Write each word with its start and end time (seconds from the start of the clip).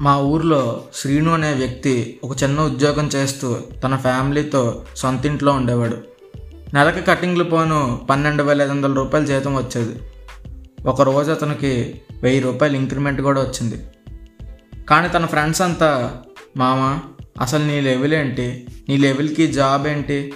మా 0.00 0.18
ఊర్లో 0.18 0.84
శ్రీను 0.94 1.34
అనే 1.34 1.52
వ్యక్తి 1.52 2.20
ఒక 2.24 2.42
చిన్న 2.42 2.60
ఉద్యోగం 2.60 3.10
చేస్తూ 3.16 3.56
తన 3.84 3.96
ఫ్యామిలీతో 3.96 4.84
సొంత 4.96 5.26
ఇంట్లో 5.26 5.52
ఉండేవాడు. 5.52 5.96
నెలకి 6.74 7.02
కటింగ్లు 7.02 7.44
పోను 7.44 8.06
పన్నెండు 8.10 8.42
వేల 8.42 8.62
ఐదు 8.62 8.70
వందల 8.70 8.92
రూపాయలు 8.92 9.26
జీతం 9.26 9.56
వచ్చేది. 9.56 10.00
ఒక 10.86 11.02
రోజు 11.02 11.30
అతనికి 11.30 12.00
వెయ్యి 12.22 12.40
రూపాయలు 12.40 12.76
ఇంక్రిమెంట్ 12.76 13.20
కూడా 13.20 13.40
వచ్చింది. 13.40 13.84
కానీ 14.88 15.08
తన 15.08 15.26
ఫ్రెండ్స్ 15.26 15.62
అంతా 15.62 16.20
మామ 16.56 16.98
అసలు 17.40 17.64
నీ 17.64 17.80
లెవెల్ 17.80 18.14
ఏంటి? 18.14 18.66
నీ 18.88 18.96
లెవెల్కి 18.96 19.46
జాబ్ 19.46 19.86
ఏంటి? 19.86 20.34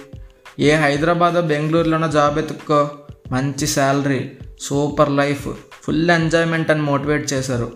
ఏ 0.59 0.75
హైదరాబాద్ 0.75 1.47
బెంగళూరులోనో 1.47 2.07
జాబ్ 2.07 2.39
ఎత్తుక్కో. 2.39 2.89
మంచి 3.31 3.67
salary 3.67 4.31
super 4.59 5.11
life 5.11 5.47
full 5.83 6.09
enjoyment 6.09 6.71
అని 6.71 6.81
మోటివేట్ 6.81 7.33
చేశారు. 7.33 7.71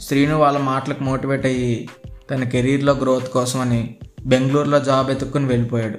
శ్రీను 0.00 0.36
వాళ్ళ 0.36 0.58
మాటలకు 0.58 1.02
మోటివేట్ 1.02 1.46
అయ్యి 1.46 1.88
తన 2.30 2.44
కెరీర్లో 2.44 2.92
గ్రోత్ 2.92 3.32
కోసమని 3.32 3.96
బెంగళూరులో 4.26 4.78
జాబ్ 4.78 5.10
ఎత్తుక్కుని 5.10 5.46
వెళ్ళిపోయాడు. 5.46 5.98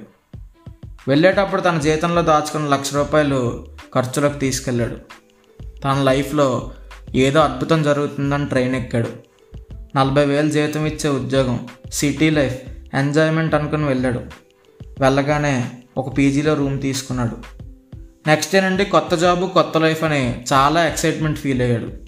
వెళ్ళేటప్పుడు 1.08 1.60
తన 1.60 1.78
జీతంలో 1.78 2.22
దాచుకున్న 2.22 2.68
లక్ష 2.68 2.94
రూపాయలు 2.94 3.66
ఖర్చులకు 3.94 4.38
తీసుకెళ్ళాడు. 4.38 4.96
తన 5.80 6.02
లైఫ్లో 6.02 6.72
ఏదో 7.14 7.40
అద్భుతం 7.40 7.82
జరుగుతుందని 7.82 8.46
ట్రైన్ 8.46 8.74
ఎక్కాడు. 8.74 9.08
నలభై 9.96 10.24
వేలు 10.24 10.50
జీతం 10.50 10.86
ఇచ్చే 10.86 11.10
ఉద్యోగం 11.10 11.68
సిటీ 11.92 12.30
లైఫ్ 12.30 12.62
ఎంజాయ్మెంట్ 12.94 13.54
అనుకుని 13.54 13.84
వెళ్ళాడు. 13.84 14.20
వెళ్ళగానే 15.00 15.70
ఒక 15.96 16.18
పీజీలో 16.18 16.54
రూమ్ 16.54 16.80
తీసుకున్నాడు. 16.80 17.36
నెక్స్ట్ 18.26 18.54
డే 18.54 18.60
నుండి 18.60 18.84
కొత్త 18.84 19.14
జాబు 19.14 19.46
కొత్త 19.46 19.78
లైఫ్ 19.78 20.04
అని 20.04 20.44
చాలా 20.52 20.88
ఎక్సైట్మెంట్ 20.88 21.38
ఫీల్ 21.38 21.62
అయ్యాడు. 21.62 22.01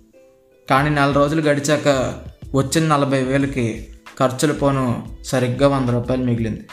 కానీ 0.70 0.91
నెల 0.91 1.12
రోజులు 1.12 1.42
గడిచాక 1.42 2.15
వచ్చిన 2.54 2.96
నలభై 2.96 3.23
వేలకి 3.23 3.88
ఖర్చులు 4.20 4.52
పోను 4.52 5.16
సరిగ్గా 5.24 5.68
వంద 5.68 5.88
రూపాయలు 5.88 6.24
మిగిలింది. 6.24 6.66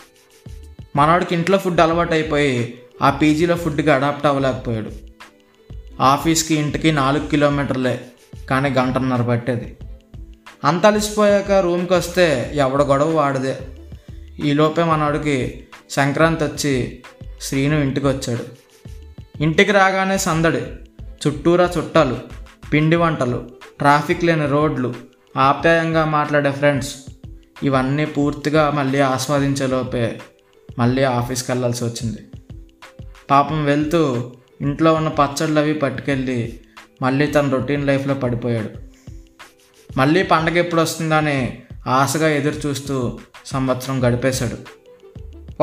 మనవాడికి 0.96 1.36
ఇంట్లో 1.36 1.58
ఫుడ్ 1.58 1.80
అలవాటు 1.80 2.14
అయిపోయి 2.14 2.82
ఆ 3.02 3.10
పీజీలో 3.10 3.56
ఫుడ్కి 3.56 3.92
అడాప్ట్ 3.92 4.26
అవ్వలేకపోయాడు. 4.26 4.92
ఆఫీస్కి 6.02 6.56
ఇంటికి 6.56 6.92
నాలుగు 6.92 7.28
కిలోమీటర్లే 7.28 8.02
కానీ 8.50 8.70
గంటన్నర 8.70 9.22
పట్టేది. 9.22 9.78
అంత 10.64 10.86
అలిసిపోయాక 10.86 11.52
రూమ్కి 11.52 11.94
వస్తే 11.94 12.52
ఎవడ 12.56 12.82
గొడవ 12.82 13.10
వాడిదే. 13.16 13.58
ఈలోపే 14.44 14.84
మనవాడికి 14.84 15.68
సంక్రాంతి 15.90 16.44
వచ్చి 16.44 17.04
శ్రీను 17.42 17.76
ఇంటికి 17.76 18.08
వచ్చాడు. 18.08 18.62
ఇంటికి 19.44 19.72
రాగానే 19.72 20.18
సందడి 20.18 20.62
చుట్టూరా 21.28 21.70
చుట్టాలు 21.78 22.18
పిండి 22.74 22.96
వంటలు 22.96 23.61
ట్రాఫిక్ 23.82 24.24
లేని 24.24 24.48
రోడ్లు 24.48 24.94
ఆప్యాయంగా 25.38 26.06
మాట్లాడే 26.06 26.52
ఫ్రెండ్స్ 26.52 26.96
ఇవన్నీ 27.64 28.06
పూర్తిగా 28.06 28.72
మళ్ళీ 28.72 29.00
ఆస్వాదించేలోపే 29.00 30.20
మళ్ళీ 30.80 31.04
ఆఫీస్కి 31.04 31.52
వెళ్ళాల్సి 31.52 31.84
వచ్చింది. 31.84 32.18
పాపం 33.30 33.66
వెళ్తూ 33.66 34.32
ఇంట్లో 34.62 34.94
ఉన్న 34.94 35.08
పచ్చళ్ళు 35.08 35.60
అవి 35.60 35.74
పట్టుకెళ్ళి 35.74 36.60
మళ్ళీ 37.02 37.28
తన 37.28 37.50
రొటీన్ 37.50 37.88
లైఫ్లో 37.88 38.14
పడిపోయాడు. 38.14 38.70
మళ్ళీ 39.98 40.24
పండగ 40.24 40.58
ఎప్పుడు 40.58 40.82
వస్తుందని 40.82 41.62
ఆశగా 41.88 42.28
ఎదురు 42.28 42.68
చూస్తూ 42.68 43.20
సంవత్సరం 43.46 44.08
గడిపేశాడు. 44.08 44.58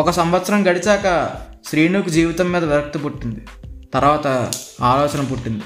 ఒక 0.01 0.11
సంవత్సరం 0.11 0.71
గడిచాక 0.71 1.31
శ్రీనుకు 1.67 2.09
జీవితం 2.09 2.53
మీద 2.53 2.65
విరక్తి 2.65 2.99
పుట్టింది. 2.99 3.41
తర్వాత 3.95 4.27
ఆలోచన 4.83 5.25
పుట్టింది. 5.25 5.63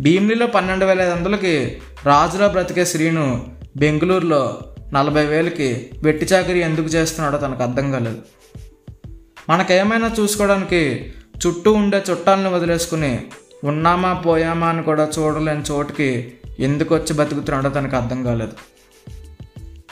భీమిలిలో 0.00 0.46
పన్నెండు 0.46 0.84
వేల 0.84 1.00
ఐదు 1.00 1.10
వందలకి 1.10 1.82
రాజులో 2.06 2.48
బ్రతికే 2.48 2.84
శ్రీను 2.84 3.46
బెంగళూరులో 3.76 4.60
నలభై 4.92 5.24
వేలకి 5.24 5.90
వెట్టి 6.02 6.24
చాకరీ 6.24 6.60
ఎందుకు 6.60 6.86
చేస్తున్నాడో 6.86 7.38
తనకు 7.38 7.62
అర్థం 7.62 7.92
కాలేదు. 7.92 8.18
మనకేమైనా 9.48 10.14
చూసుకోవడానికి 10.20 11.12
చుట్టూ 11.46 11.72
ఉండే 11.72 12.02
చుట్టాలను 12.10 12.50
వదిలేసుకుని 12.50 13.18
ఉన్నామా 13.64 14.12
పోయామా 14.12 14.66
అని 14.66 14.82
కూడా 14.82 15.08
చూడలేని 15.18 15.62
చోటుకి 15.70 16.34
ఎందుకు 16.58 16.94
వచ్చి 16.94 17.14
బతుకుతున్నాడో 17.14 17.68
తనకు 17.68 17.96
అర్థం 17.96 18.22
కాలేదు. 18.22 18.52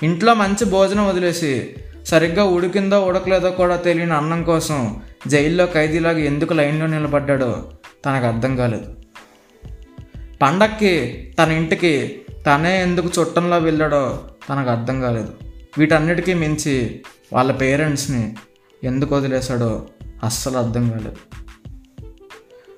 ఇంట్లో 0.03 0.35
మంచి 0.35 0.65
భోజనం 0.65 1.09
వదిలేసి 1.09 1.77
సరిగ్గా 2.05 2.45
ఉడికిందో 2.45 3.01
ఉడకలేదో 3.01 3.51
కూడా 3.51 3.77
తెలియని 3.77 4.13
అన్నం 4.13 4.43
కోసం 4.43 5.03
జైల్లో 5.27 5.67
ఖైదీలాగా 5.67 6.19
ఎందుకు 6.19 6.55
లైన్లో 6.55 6.87
నిలబడ్డాడో 6.87 7.65
తనకు 8.07 8.27
అర్థం 8.27 8.57
కాలేదు. 8.57 9.00
పండక్కి 10.43 11.27
తన 11.43 11.51
ఇంటికి 11.51 12.21
తనే 12.47 12.83
ఎందుకు 12.83 13.11
చుట్టంలో 13.21 13.59
వెళ్ళాడో 13.59 14.21
తనకు 14.51 14.71
అర్థం 14.71 15.01
కాలేదు. 15.01 15.33
వీటన్నిటికీ 15.79 16.35
మించి 16.35 17.01
వాళ్ళ 17.33 17.53
పేరెంట్స్ని 17.53 18.37
ఎందుకు 18.85 19.17
వదిలేశాడో 19.17 19.87
అస్సలు 20.25 20.59
అర్థం 20.59 20.91
కాలేదు. 20.91 21.17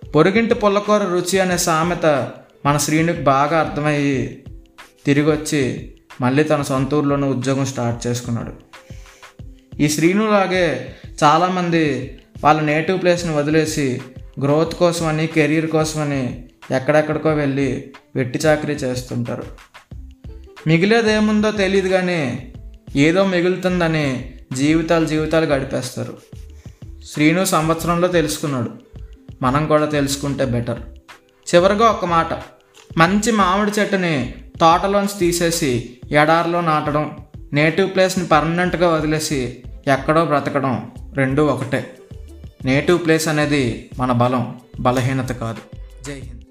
పొరుగింటి 0.08 0.54
పుల్లకూర 0.54 1.02
రుచి 1.02 1.40
అనే 1.40 1.58
సామెత 1.58 2.06
మన 2.66 2.76
శ్రీనికి 2.76 3.20
బాగా 3.20 3.60
అర్థమయ్యి 3.60 4.44
తిరిగి 5.06 5.30
వచ్చి 5.30 5.94
మళ్ళీ 6.20 6.44
తన 6.44 6.62
సొంత 6.62 6.94
ఊర్లోనే 6.94 7.26
ఉద్యోగం 7.26 7.64
స్టార్ట్ 7.64 8.06
చేసుకున్నాడు. 8.06 8.52
ఈ 9.80 9.88
శ్రీనులాగే 9.88 10.96
చాలామంది 11.24 12.16
వాళ్ళ 12.44 12.60
నేటివ్ 12.60 13.02
ప్లేస్ని 13.02 13.34
వదిలేసి 13.34 14.00
గ్రోత్ 14.42 14.74
కోసమని 14.74 15.26
కెరీర్ 15.26 15.66
కోసమని 15.66 16.44
ఎక్కడెక్కడికో 16.72 17.30
వెళ్ళి 17.30 17.92
వెట్టి 18.16 18.38
చాకరీ 18.38 18.74
చేస్తుంటారు. 18.74 19.44
మిగిలేదేముందో 20.66 21.50
తెలియదు 21.50 21.88
కానీ 21.88 22.52
ఏదో 22.96 23.26
మిగులుతుందని 23.26 24.34
జీవితాలు 24.52 25.06
జీవితాలు 25.06 25.46
గడిపేస్తారు. 25.46 26.18
శ్రీను 27.12 27.44
సంవత్సరంలో 27.44 28.08
తెలుసుకున్నాడు. 28.08 28.70
మనం 29.42 29.66
కూడా 29.66 29.86
తెలుసుకుంటే 29.86 30.44
బెటర్. 30.44 30.80
చివరిగా 31.54 31.86
ఒక 31.86 32.04
మాట. 32.04 32.34
మంచి 32.98 33.32
మామిడి 33.32 33.80
చెట్టుని 33.80 34.34
తోటలోంచి 34.60 35.18
తీసేసి 35.18 35.98
ఎడారిలో 36.10 36.60
నాటడం 36.60 37.16
నేటివ్ 37.52 37.94
ప్లేస్ని 37.94 38.26
పర్మనెంట్గా 38.26 38.88
వదిలేసి 38.88 39.62
ఎక్కడో 39.86 40.24
బ్రతకడం 40.24 40.90
రెండూ 41.14 41.44
ఒకటే. 41.44 41.96
నేటివ్ 42.64 43.04
ప్లేస్ 43.04 43.28
అనేది 43.28 43.90
మన 43.98 44.12
బలం 44.12 44.60
బలహీనత 44.80 45.32
కాదు. 45.32 45.76
జై 46.04 46.14
హింద్. 46.14 46.41